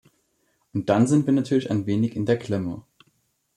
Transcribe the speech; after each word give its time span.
Und 0.73 0.89
dann 0.89 1.05
sind 1.05 1.27
wir 1.27 1.33
natürlich 1.33 1.69
ein 1.69 1.85
wenig 1.85 2.15
in 2.15 2.25
der 2.25 2.39
Klemme. 2.39 2.83